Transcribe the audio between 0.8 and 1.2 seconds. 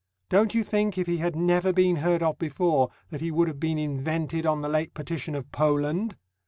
if he